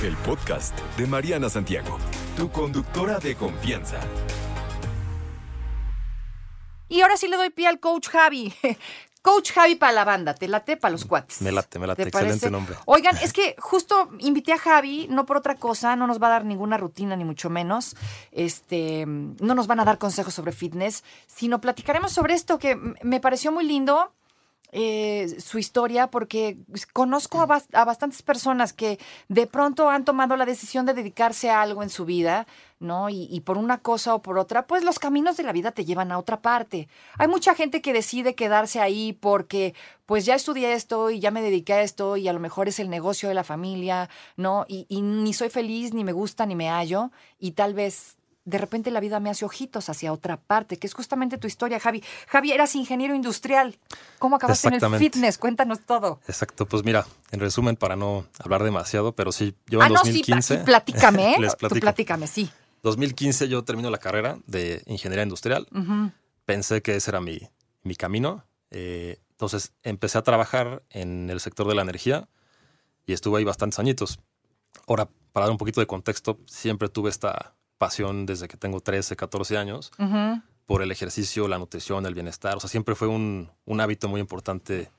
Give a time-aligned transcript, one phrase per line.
[0.00, 1.98] El podcast de Mariana Santiago,
[2.36, 3.98] tu conductora de confianza.
[6.88, 8.54] Y ahora sí le doy pie al coach Javi.
[9.20, 11.42] Coach Javi para la banda, te late para los cuates.
[11.42, 12.50] Me late, me late, ¿Te excelente parece?
[12.50, 12.76] nombre.
[12.86, 16.30] Oigan, es que justo invité a Javi, no por otra cosa, no nos va a
[16.30, 17.96] dar ninguna rutina ni mucho menos.
[18.30, 23.18] Este, no nos van a dar consejos sobre fitness, sino platicaremos sobre esto que me
[23.18, 24.14] pareció muy lindo.
[24.70, 26.58] Eh, su historia porque
[26.92, 28.98] conozco a, bas- a bastantes personas que
[29.28, 32.46] de pronto han tomado la decisión de dedicarse a algo en su vida,
[32.78, 33.08] ¿no?
[33.08, 35.86] Y, y por una cosa o por otra, pues los caminos de la vida te
[35.86, 36.86] llevan a otra parte.
[37.16, 41.40] Hay mucha gente que decide quedarse ahí porque, pues ya estudié esto y ya me
[41.40, 44.66] dediqué a esto y a lo mejor es el negocio de la familia, ¿no?
[44.68, 48.17] Y, y ni soy feliz, ni me gusta, ni me hallo y tal vez
[48.48, 51.78] de repente la vida me hace ojitos hacia otra parte, que es justamente tu historia,
[51.78, 52.02] Javi.
[52.28, 53.78] Javi, eras ingeniero industrial.
[54.18, 55.36] ¿Cómo acabaste en el fitness?
[55.36, 56.20] Cuéntanos todo.
[56.26, 59.94] Exacto, pues mira, en resumen, para no hablar demasiado, pero sí, yo en ah, no,
[59.96, 60.40] 2015.
[60.42, 62.50] sí, pla- platícame, les Tú platícame, sí.
[62.82, 65.68] 2015 yo termino la carrera de ingeniería industrial.
[66.46, 67.40] Pensé que ese era mi,
[67.82, 68.44] mi camino.
[68.70, 72.28] Eh, entonces empecé a trabajar en el sector de la energía
[73.04, 74.20] y estuve ahí bastantes añitos.
[74.86, 79.16] Ahora, para dar un poquito de contexto, siempre tuve esta pasión desde que tengo 13,
[79.16, 79.92] 14 años
[80.66, 82.56] por el ejercicio, la nutrición, el bienestar.
[82.56, 84.90] O sea, siempre fue un, un hábito muy importante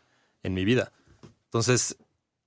[0.42, 0.92] en mi vida.
[1.46, 1.98] Entonces,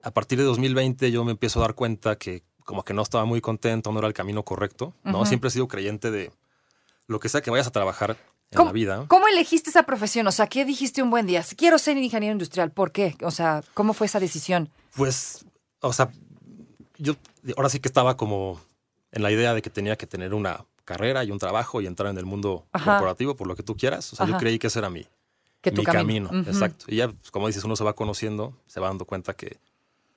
[0.02, 3.24] a partir de 2020 yo me empiezo a dar cuenta que como que no estaba
[3.24, 4.94] muy contento, no era el camino correcto.
[5.04, 5.26] ¿no?
[5.26, 6.32] Siempre he sido creyente de
[7.06, 8.16] lo que sea que vayas a trabajar
[8.50, 9.04] en ¿Cómo, la vida.
[9.08, 10.26] cómo elegiste esa profesión?
[10.26, 11.44] O sea, ¿qué dijiste un buen día?
[11.56, 12.70] Quiero ser ingeniero industrial.
[12.70, 13.16] ¿Por qué?
[13.22, 14.70] O sea, ¿cómo fue esa decisión?
[14.94, 15.44] Pues,
[15.80, 16.10] o sea,
[16.98, 17.16] yo
[17.56, 18.60] ahora sí que estaba como
[19.12, 22.10] en la idea de que tenía que tener una carrera y un trabajo y entrar
[22.10, 22.92] en el mundo Ajá.
[22.92, 24.12] corporativo por lo que tú quieras.
[24.12, 24.32] O sea, Ajá.
[24.32, 25.06] yo creí que ese era mi,
[25.60, 26.30] Que mi camino.
[26.46, 26.86] Exacto.
[26.88, 29.58] Y ya, pues, como dices, uno se va conociendo, se va dando cuenta que,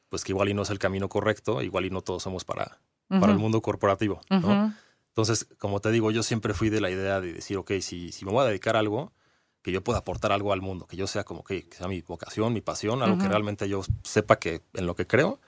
[0.09, 2.79] pues, que igual y no es el camino correcto, igual y no todos somos para,
[3.07, 4.21] para el mundo corporativo.
[4.29, 8.25] Entonces, como te digo, yo siempre fui de la idea de decir, ok, si, si
[8.25, 9.13] me voy a dedicar a algo,
[9.61, 12.01] que yo pueda aportar algo al mundo, que yo sea como que, que sea mi
[12.01, 15.39] vocación, mi pasión, algo que realmente yo sepa que en lo que creo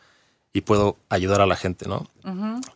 [0.57, 2.07] y puedo ayudar a la gente, ¿no?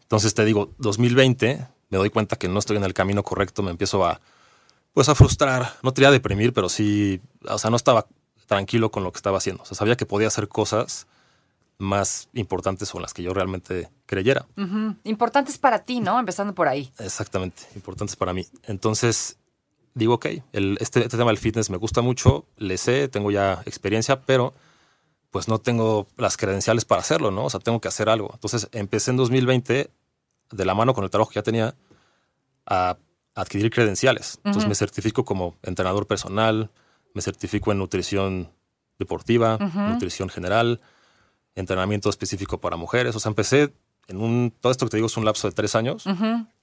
[0.04, 3.72] Entonces te digo, 2020, me doy cuenta que no estoy en el camino correcto, me
[3.72, 4.22] empiezo a,
[4.94, 8.06] pues a frustrar, no te diría a deprimir, pero sí, o sea, no estaba
[8.46, 9.64] tranquilo con lo que estaba haciendo.
[9.64, 11.08] O sea, sabía que podía hacer cosas
[11.80, 14.46] más importantes o las que yo realmente creyera.
[15.04, 16.20] Importantes para ti, ¿no?
[16.20, 16.92] Empezando por ahí.
[17.00, 18.46] Exactamente, importantes para mí.
[18.68, 19.38] Entonces,
[19.96, 23.64] digo, ok, el- este, este tema del fitness me gusta mucho, le sé, tengo ya
[23.66, 24.54] experiencia, pero
[25.32, 27.46] pues no tengo las credenciales para hacerlo, ¿no?
[27.46, 28.30] O sea, tengo que hacer algo.
[28.34, 29.90] Entonces, empecé en 2020,
[30.52, 31.76] de la mano con el trabajo que ya tenía,
[32.66, 32.98] a
[33.34, 34.40] adquirir credenciales.
[34.44, 36.70] Entonces, me certifico como entrenador personal,
[37.14, 38.52] me certifico en nutrición
[39.00, 40.82] deportiva, nutrición general,
[41.56, 43.16] entrenamiento específico para mujeres.
[43.16, 43.74] O sea, empecé
[44.08, 46.06] en un, todo esto que te digo es un lapso de tres años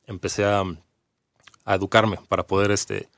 [0.09, 0.65] empecé a,
[1.65, 3.09] a educarme para poder, este,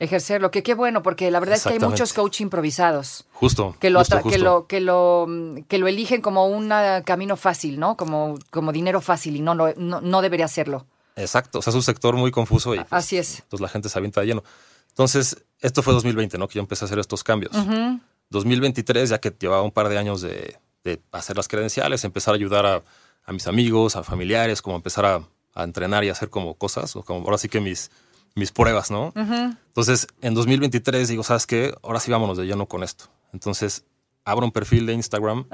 [0.00, 3.90] Ejercerlo, que qué bueno, porque la verdad es que hay muchos coach improvisados justo, que
[3.90, 7.78] lo, justo, que lo, que lo, mm, que lo eligen como un ah, camino fácil,
[7.78, 7.98] ¿no?
[7.98, 10.86] Como, como dinero fácil y no, no, no, debería hacerlo.
[11.16, 13.40] Exacto, o sea, es un sector muy confuso y pues, Así es.
[13.40, 14.42] entonces la gente se avienta de lleno.
[14.88, 16.48] Entonces, esto fue 2020, ¿no?
[16.48, 17.54] Que yo empecé a hacer estos cambios.
[17.54, 18.00] Ujú.
[18.30, 22.36] 2023, ya que llevaba un par de años de, de hacer las credenciales, empezar a
[22.36, 22.82] ayudar a,
[23.24, 25.20] a mis amigos, a familiares, como empezar a,
[25.54, 27.90] a entrenar y hacer como cosas, o como ahora sí que mis,
[28.34, 29.08] mis pruebas, ¿no?
[29.08, 29.56] Ujú.
[29.66, 31.74] Entonces, en 2023 digo, ¿sabes qué?
[31.82, 33.06] Ahora sí vámonos de lleno con esto.
[33.32, 33.84] Entonces,
[34.24, 35.46] abro un perfil de Instagram,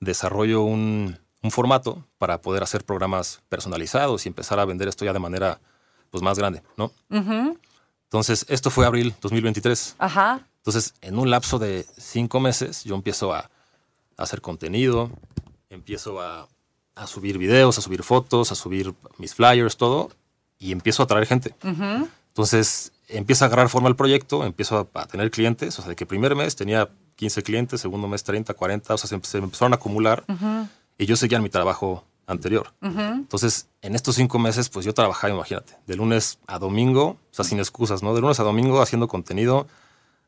[0.00, 5.12] desarrollo un, un formato para poder hacer programas personalizados y empezar a vender esto ya
[5.12, 5.60] de manera
[6.10, 6.92] pues, más grande, ¿no?
[8.04, 9.96] Entonces, esto fue abril 2023.
[9.98, 10.40] Ajá.
[10.58, 15.10] Entonces, en un lapso de cinco meses, yo empiezo a, a hacer contenido,
[15.70, 16.48] empiezo a,
[16.94, 20.10] a subir videos, a subir fotos, a subir mis flyers, todo,
[20.58, 21.54] y empiezo a atraer gente.
[22.28, 25.96] Entonces, empieza a agarrar forma el proyecto, empiezo a, a tener clientes, o sea, de
[25.96, 29.44] que primer mes tenía 15 clientes, segundo mes 30, 40, o sea, se, se me
[29.44, 30.24] empezaron a acumular
[30.98, 32.72] y yo seguía en mi trabajo anterior.
[32.82, 37.44] Entonces, en estos cinco meses, pues yo trabajaba, imagínate, de lunes a domingo, o sea,
[37.44, 38.14] sin excusas, ¿no?
[38.14, 39.66] De lunes a domingo haciendo contenido,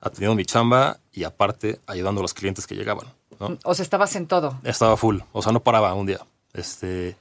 [0.01, 3.07] atendiendo mi chamba y aparte ayudando a los clientes que llegaban.
[3.41, 3.59] ¿no?
[3.65, 4.59] O sea, estabas en todo.
[4.65, 6.21] Estaba full, o sea, no paraba un día.
[6.55, 7.17] Este,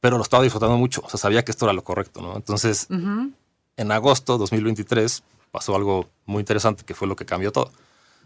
[0.00, 2.36] pero lo estaba disfrutando mucho, o sea, sabía que esto era lo correcto, ¿no?
[2.36, 2.88] Entonces,
[3.76, 7.70] en agosto 2023 pasó algo muy interesante que fue lo que cambió todo.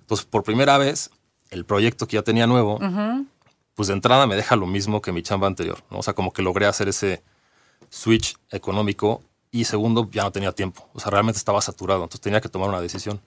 [0.00, 1.11] Entonces, por primera vez,
[1.50, 2.78] el proyecto que ya tenía nuevo,
[3.75, 5.99] pues de entrada me deja lo mismo que mi chamba anterior, ¿no?
[5.99, 7.22] O sea, como que logré hacer ese
[7.88, 9.22] switch económico
[9.52, 10.88] y segundo, ya no tenía tiempo.
[10.93, 13.20] O sea, realmente estaba saturado, entonces tenía que tomar una decisión.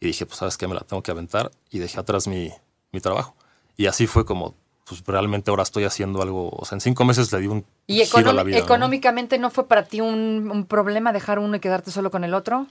[0.00, 0.68] Y dije, pues, ¿sabes qué?
[0.68, 2.52] Me la tengo que aventar y dejé atrás mi,
[2.92, 3.34] mi trabajo.
[3.76, 4.54] Y así fue como,
[4.88, 8.04] pues, realmente ahora estoy haciendo algo, o sea, en cinco meses le di un ¿Y
[8.04, 8.58] giro a la vida.
[8.58, 9.50] económicamente ¿no?
[9.50, 12.66] fue para ti un, un problema dejar uno y quedarte solo con el otro?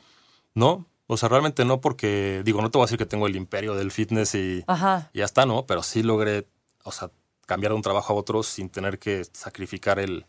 [0.54, 3.36] No, o sea, realmente no, porque digo, no te voy a decir que tengo el
[3.36, 5.10] imperio del fitness y, Ajá.
[5.14, 5.66] y ya está, ¿no?
[5.66, 6.48] Pero sí logré,
[6.84, 7.12] o sea,
[7.46, 10.26] cambiar de un trabajo a otro sin tener que sacrificar el,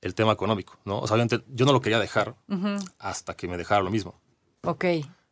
[0.00, 1.00] el tema económico, ¿no?
[1.00, 2.36] O sea, obviamente yo no lo quería dejar
[2.98, 4.14] hasta que me dejara lo mismo.
[4.62, 4.84] Ok.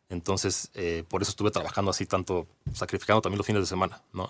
[0.09, 4.29] Entonces, eh, por eso estuve trabajando así tanto, sacrificando también los fines de semana, ¿no?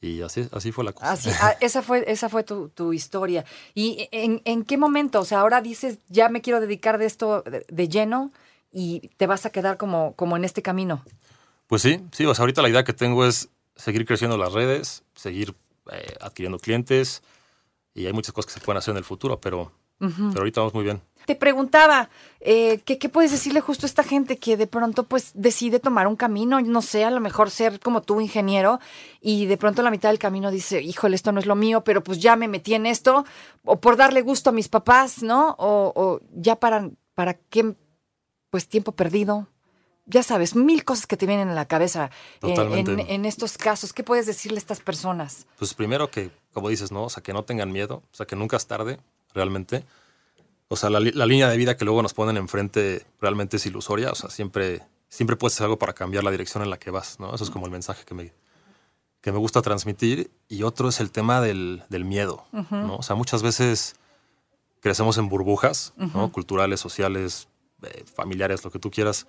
[0.00, 1.12] Y así, así fue la cosa.
[1.12, 3.44] Así, ah, esa fue, esa fue tu, tu historia.
[3.74, 5.20] ¿Y en, en qué momento?
[5.20, 8.32] O sea, ahora dices, ya me quiero dedicar de esto de, de lleno
[8.72, 11.02] y te vas a quedar como, como en este camino.
[11.66, 15.02] Pues sí, sí, o sea, ahorita la idea que tengo es seguir creciendo las redes,
[15.14, 15.54] seguir
[15.92, 17.22] eh, adquiriendo clientes
[17.94, 20.74] y hay muchas cosas que se pueden hacer en el futuro, pero, pero ahorita vamos
[20.74, 21.00] muy bien.
[21.26, 22.08] Te preguntaba,
[22.38, 26.06] eh, ¿qué, ¿qué puedes decirle justo a esta gente que de pronto pues decide tomar
[26.06, 26.60] un camino?
[26.60, 28.78] No sé, a lo mejor ser como tú ingeniero
[29.20, 31.82] y de pronto a la mitad del camino dice, híjole, esto no es lo mío,
[31.82, 33.24] pero pues ya me metí en esto,
[33.64, 35.56] o por darle gusto a mis papás, ¿no?
[35.58, 37.74] O, o ya para, para qué,
[38.50, 39.48] pues tiempo perdido.
[40.08, 43.92] Ya sabes, mil cosas que te vienen a la cabeza eh, en, en estos casos.
[43.92, 45.48] ¿Qué puedes decirle a estas personas?
[45.58, 47.06] Pues primero que, como dices, ¿no?
[47.06, 49.00] O sea, que no tengan miedo, o sea, que nunca es tarde,
[49.36, 49.84] realmente.
[50.68, 54.10] O sea, la, la línea de vida que luego nos ponen enfrente realmente es ilusoria,
[54.10, 57.20] o sea, siempre, siempre puedes hacer algo para cambiar la dirección en la que vas,
[57.20, 57.32] ¿no?
[57.32, 58.32] Eso es como el mensaje que me,
[59.20, 60.30] que me gusta transmitir.
[60.48, 62.96] Y otro es el tema del, del miedo, ¿no?
[62.96, 63.94] O sea, muchas veces
[64.80, 66.32] crecemos en burbujas, ¿no?
[66.32, 67.48] Culturales, sociales,
[67.82, 69.26] eh, familiares, lo que tú quieras,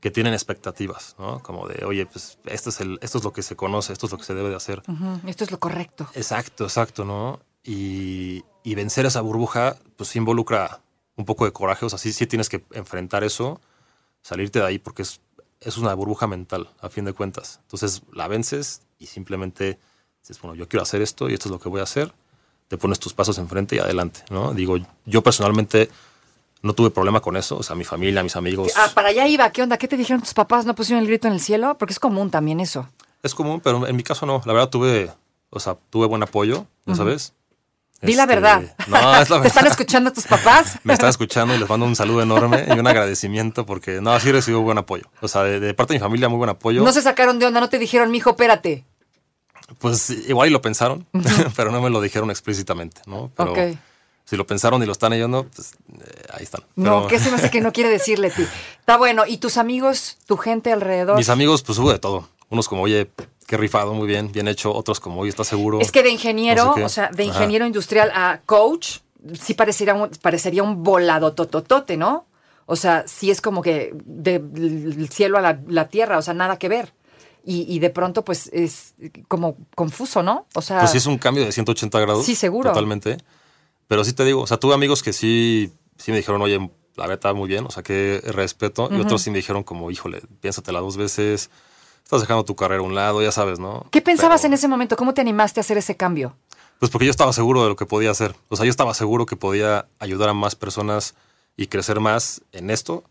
[0.00, 1.42] que tienen expectativas, ¿no?
[1.42, 4.12] Como de, oye, pues esto es, el, esto es lo que se conoce, esto es
[4.12, 4.82] lo que se debe de hacer.
[5.26, 6.06] Esto es lo correcto.
[6.14, 7.40] Exacto, exacto, ¿no?
[7.66, 10.80] Y, y vencer esa burbuja, pues sí involucra
[11.16, 13.60] un poco de coraje, o sea, sí, sí tienes que enfrentar eso,
[14.22, 15.20] salirte de ahí, porque es,
[15.60, 17.60] es una burbuja mental, a fin de cuentas.
[17.62, 19.78] Entonces la vences y simplemente
[20.20, 22.12] dices, bueno, yo quiero hacer esto y esto es lo que voy a hacer,
[22.68, 24.52] te pones tus pasos enfrente y adelante, ¿no?
[24.52, 25.88] Digo, yo personalmente
[26.62, 28.72] no tuve problema con eso, o sea, mi familia, mis amigos.
[28.76, 29.50] Ah, para allá iba.
[29.50, 29.78] ¿Qué onda?
[29.78, 30.66] ¿Qué te dijeron tus papás?
[30.66, 31.78] ¿No pusieron el grito en el cielo?
[31.78, 32.88] Porque es común también eso.
[33.22, 34.42] Es común, pero en mi caso no.
[34.44, 35.12] La verdad tuve,
[35.50, 37.34] o sea, tuve buen apoyo, ¿ya sabes?
[38.02, 38.62] Di la Este, verdad.
[38.88, 39.66] No, es la ¿Te están verdad.
[39.72, 40.78] escuchando tus papás?
[40.84, 44.30] Me están escuchando y les mando un saludo enorme y un agradecimiento porque, no, sí
[44.32, 45.04] recibo buen apoyo.
[45.20, 46.82] O sea, de, de parte de mi familia, muy buen apoyo.
[46.82, 48.84] No se sacaron de onda, no te dijeron, mijo, espérate.
[49.78, 51.06] Pues igual y lo pensaron,
[51.56, 53.32] pero no me lo dijeron explícitamente, ¿no?
[53.36, 53.54] Pero
[54.24, 56.62] si lo pensaron y lo están oyendo, pues eh, ahí están.
[56.76, 58.42] No, ¿qué se me hace que no quiere decirle ti?
[58.80, 59.24] Está bueno.
[59.26, 61.16] ¿Y tus amigos, tu gente alrededor?
[61.16, 62.28] Mis amigos, pues hubo de todo.
[62.48, 63.10] Unos como, oye,
[63.46, 64.74] qué rifado, muy bien, bien hecho.
[64.74, 65.80] Otros como, oye, ¿estás seguro?
[65.80, 66.84] Es que de ingeniero, No sé qué.
[66.84, 67.32] o sea, de Ajá.
[67.34, 68.98] ingeniero industrial a coach,
[69.40, 72.26] sí parecería un, parecería un volado tototote, ¿no?
[72.66, 76.58] O sea, sí es como que del cielo a la, la tierra, o sea, nada
[76.58, 76.92] que ver.
[77.44, 78.94] Y, y de pronto, pues, es
[79.28, 80.46] como confuso, ¿no?
[80.54, 82.26] O sea, Pues sí es un cambio de 180 grados.
[82.26, 82.70] Sí, seguro.
[82.70, 83.18] Totalmente.
[83.86, 86.58] Pero sí te digo, o sea, tuve amigos que sí, sí me dijeron, oye,
[86.96, 88.88] la verdad está muy bien, o sea, que respeto.
[88.90, 91.50] Y otros sí me dijeron como, híjole, piénsatela dos veces,
[92.06, 93.84] estás dejando tu carrera a un lado, ya sabes, ¿no?
[93.90, 94.96] ¿qué pensabas Pero, en ese momento?
[94.96, 96.36] ¿Cómo te animaste a hacer ese cambio?
[96.78, 98.36] Pues porque yo estaba seguro de lo que podía hacer.
[98.48, 101.14] O sea, yo estaba seguro que podía ayudar a más personas
[101.56, 103.02] y crecer más en esto.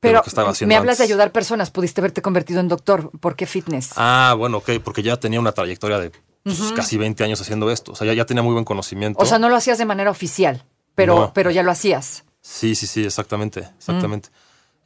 [0.00, 3.10] Pero lo que estaba haciendo me hablas de ayudar personas, pudiste haberte convertido en doctor.
[3.20, 3.90] ¿Por qué fitness?
[3.94, 6.10] Ah, bueno, ok, porque ya tenía una trayectoria de
[6.42, 7.92] pues, casi 20 años haciendo esto.
[7.92, 9.22] O sea, ya, ya tenía muy buen conocimiento.
[9.22, 10.64] o sea, no lo hacías de manera oficial,
[10.96, 11.32] pero, No.
[11.32, 12.24] pero ya lo hacías.
[12.40, 13.78] Sí, sí, sí, exactamente, Mm.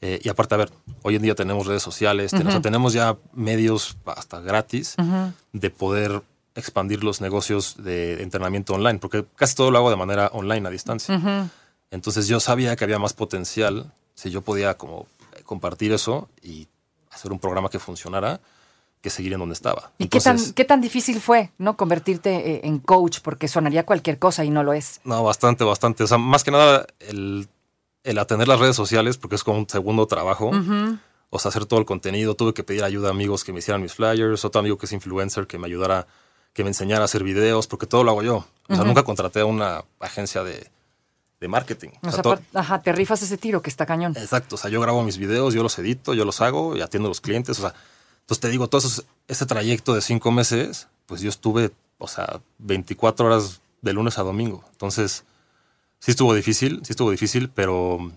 [0.02, 0.70] Eh, y aparte, a ver,
[1.02, 4.94] hoy en día tenemos redes sociales, ten- o sea, tenemos ya medios hasta gratis
[5.52, 6.22] de poder
[6.54, 10.70] expandir los negocios de entrenamiento online, porque casi todo lo hago de manera online a
[10.70, 11.18] distancia.
[11.90, 15.06] Entonces yo sabía que había más potencial si yo podía como
[15.44, 16.66] compartir eso y
[17.10, 18.40] hacer un programa que funcionara
[19.00, 19.92] que seguir en donde estaba.
[19.98, 21.76] ¿Y qué, tan, Entonces, qué tan difícil fue, no?
[21.76, 25.00] Convertirte eh, en coach, porque sonaría cualquier cosa y no lo es.
[25.04, 26.02] No, bastante, bastante.
[26.02, 27.46] O sea, más que nada el,
[28.06, 30.50] el atender las redes sociales, porque es como un segundo trabajo.
[31.30, 32.34] O sea, hacer todo el contenido.
[32.34, 34.92] Tuve que pedir ayuda a amigos que me hicieran mis flyers, otro amigo que es
[34.92, 36.06] influencer que me ayudara,
[36.52, 38.46] que me enseñara a hacer videos, porque todo lo hago yo.
[38.68, 40.70] O sea, nunca contraté a una agencia de,
[41.40, 41.90] de marketing.
[42.02, 44.14] O O sea, todo- ajá, te rifas ese tiro que está cañón.
[44.16, 47.08] Exacto, o sea, yo grabo mis videos, yo los edito, yo los hago y atiendo
[47.08, 47.74] a los clientes, o sea,
[48.20, 52.40] Entonces te digo, todo eso- ese trayecto de cinco meses, pues yo estuve, o sea,
[52.58, 54.64] 24 horas de lunes a domingo.
[54.72, 55.22] Entonces,
[56.00, 58.12] sí estuvo difícil, sí estuvo difícil, pero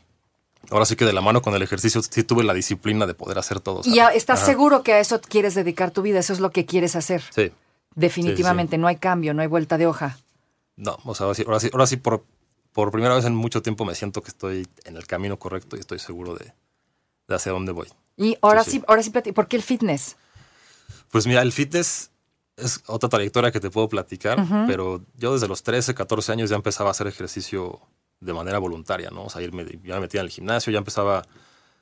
[0.69, 3.37] ahora sí que de la mano con el ejercicio sí tuve la disciplina de poder
[3.39, 3.81] hacer todo.
[3.83, 4.47] Y ya estás Ajá.
[4.47, 7.23] seguro que a eso quieres dedicar tu vida, eso es lo que quieres hacer.
[7.33, 7.51] Sí.
[7.95, 10.17] Definitivamente, no hay cambio, no hay vuelta de hoja.
[10.75, 12.23] No, o sea, ahora sí, ahora sí, ahora sí por,
[12.71, 15.79] por primera vez en mucho tiempo me siento que estoy en el camino correcto y
[15.79, 16.53] estoy seguro de,
[17.27, 17.87] de hacia dónde voy.
[18.15, 20.15] Y ahora sí, ahora sí, ¿por qué el fitness?
[21.11, 22.11] Pues mira, el fitness
[22.61, 26.55] es otra trayectoria que te puedo platicar, pero yo desde los 13, 14 años ya
[26.55, 27.79] empezaba a hacer ejercicio
[28.19, 29.23] de manera voluntaria, ¿no?
[29.25, 31.23] O sea, irme, ya me metía en el gimnasio, ya empezaba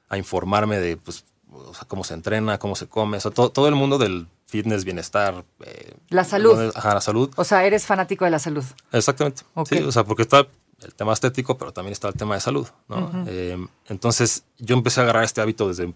[0.09, 3.49] a informarme de pues, o sea, cómo se entrena, cómo se come, o sea, todo,
[3.49, 5.43] todo el mundo del fitness, bienestar.
[5.65, 6.71] eh, La salud.
[6.75, 7.29] Ajá, la salud.
[7.35, 8.63] O sea, eres fanático de la salud.
[8.91, 9.43] Exactamente.
[9.67, 10.47] Sí, o sea, porque está
[10.83, 13.11] el tema estético, pero también está el tema de salud, ¿no?
[13.27, 13.57] Eh,
[13.87, 15.93] entonces, yo empecé a agarrar este hábito desde,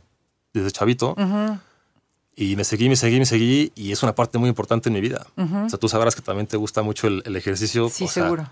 [0.53, 1.15] desde chavito
[2.35, 5.01] y me seguí, me seguí, me seguí y es una parte muy importante en mi
[5.01, 5.25] vida.
[5.65, 7.89] O sea, tú sabrás que también te gusta mucho el, el ejercicio.
[7.89, 8.47] Sí, o sea, seguro.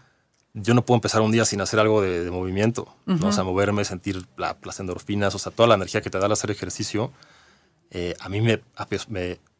[0.53, 3.27] yo no puedo empezar un día sin hacer algo de, de movimiento, ¿no?
[3.27, 6.25] O sea, moverme, sentir la- las endorfinas, o sea, toda la energía que te da
[6.25, 7.11] al hacer ejercicio.
[7.91, 8.61] eh, a mí me-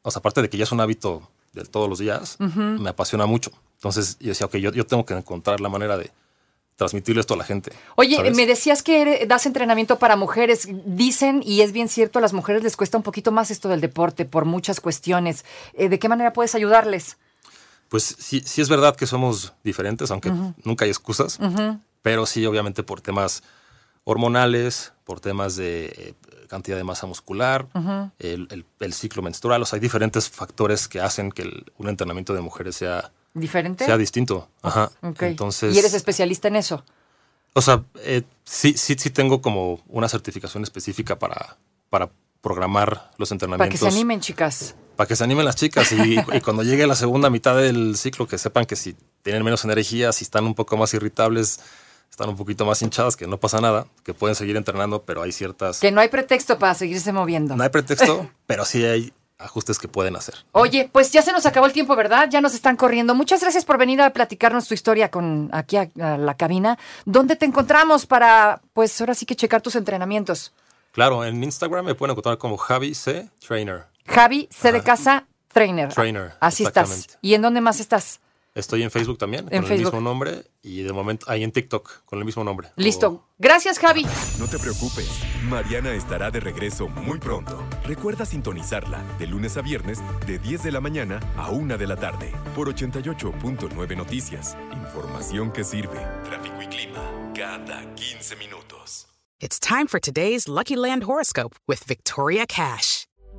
[0.04, 2.38] o sea, aparte de que ya es un hábito de todos los días,
[2.84, 3.52] me apasiona mucho.
[3.76, 6.12] Entonces yo decía, ok, yo, yo tengo que encontrar la manera de
[6.80, 7.72] transmitirle esto a la gente.
[7.96, 8.36] Oye, ¿sabes?
[8.38, 10.68] me decías que eres- das entrenamiento para mujeres.
[10.86, 13.82] Dicen, y es bien cierto, a las mujeres les cuesta un poquito más esto del
[13.82, 15.44] deporte por muchas cuestiones.
[15.74, 17.18] Eh, ¿De qué manera puedes ayudarles?
[17.90, 20.32] Pues sí, sí es verdad que somos diferentes, aunque
[20.64, 21.38] nunca hay excusas,
[22.02, 23.44] pero sí, obviamente, por temas
[24.06, 26.14] hormonales, por temas de eh,
[26.48, 27.68] cantidad de masa muscular,
[28.20, 31.90] el, el- el ciclo menstrual, o sea, hay diferentes factores que hacen que el- un
[31.90, 33.86] entrenamiento de mujeres sea, ¿Diferente?
[33.86, 34.48] sea distinto.
[34.62, 34.92] Ajá.
[35.02, 36.84] Entonces, ¿Y eres especialista en eso?
[37.54, 41.58] o sea, eh, sí, sí, sí tengo como una certificación específica para,
[41.90, 42.10] para
[42.42, 43.80] programar los Para entrenamientos.
[43.80, 44.76] que se animen, chicas.
[44.96, 48.28] Para que se animen las chicas y, y cuando llegue la segunda mitad del ciclo
[48.28, 51.60] que sepan que si tienen menos energía, si están un poco más irritables,
[52.10, 55.32] están un poquito más hinchadas, que no pasa nada, que pueden seguir entrenando, pero hay
[55.32, 55.80] ciertas...
[55.80, 57.56] Que no hay pretexto para seguirse moviendo.
[57.56, 60.36] No hay pretexto, pero sí hay ajustes que pueden hacer.
[60.52, 62.28] Oye, pues ya se nos acabó el tiempo, ¿verdad?
[62.30, 63.16] Ya nos están corriendo.
[63.16, 66.78] Muchas gracias por venir a platicarnos tu historia con aquí a, a la cabina.
[67.06, 70.54] ¿Dónde te encontramos para, pues ahora sí que checar tus entrenamientos?
[70.92, 73.30] Claro, en Instagram me pueden encontrar como Javi C.
[73.46, 73.86] Trainer.
[74.06, 75.94] Javi, C de casa, trainer.
[75.94, 77.18] Trainer, Así estás.
[77.22, 78.20] ¿Y en dónde más estás?
[78.56, 79.88] Estoy en Facebook también, En con Facebook.
[79.94, 82.70] el mismo nombre, y de momento ahí en TikTok, con el mismo nombre.
[82.76, 83.08] Listo.
[83.10, 84.06] O- Gracias, Javi.
[84.40, 85.08] No te preocupes,
[85.44, 87.64] Mariana estará de regreso muy pronto.
[87.86, 91.96] Recuerda sintonizarla de lunes a viernes de 10 de la mañana a 1 de la
[91.96, 94.58] tarde por 88.9 Noticias.
[94.74, 96.00] Información que sirve.
[96.26, 99.08] Tráfico y clima cada 15 minutos.
[99.40, 103.06] It's time for today's Lucky Land horoscope with Victoria Cash.